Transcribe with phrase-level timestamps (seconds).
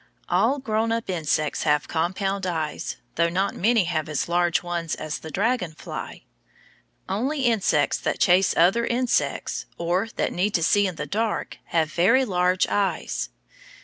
[0.29, 5.19] All grown up insects have compound eyes, though not many have as large ones as
[5.19, 6.23] the dragon fly.
[7.07, 11.91] Only insects that chase other insects or that need to see in the dark have
[11.93, 13.29] very large eyes.